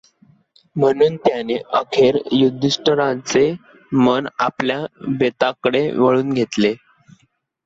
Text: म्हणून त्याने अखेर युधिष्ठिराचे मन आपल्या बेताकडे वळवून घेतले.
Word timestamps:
म्हणून 0.75 1.15
त्याने 1.17 1.57
अखेर 1.73 2.17
युधिष्ठिराचे 2.31 3.45
मन 3.91 4.27
आपल्या 4.39 4.79
बेताकडे 5.19 5.89
वळवून 5.91 6.33
घेतले. 6.33 6.73